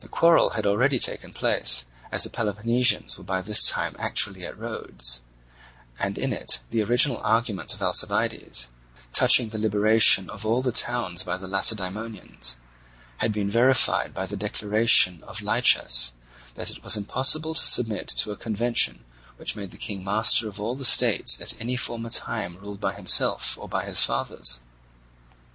[0.00, 4.58] The quarrel had already taken place, as the Peloponnesians were by this time actually at
[4.58, 5.22] Rhodes;
[5.98, 8.68] and in it the original argument of Alcibiades
[9.14, 12.58] touching the liberation of all the towns by the Lacedaemonians
[13.16, 16.12] had been verified by the declaration of Lichas
[16.54, 19.06] that it was impossible to submit to a convention
[19.38, 22.92] which made the King master of all the states at any former time ruled by
[22.92, 24.60] himself or by his fathers.